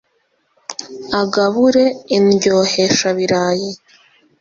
[1.21, 1.85] Agabure
[2.17, 3.71] "Indyohesha birayi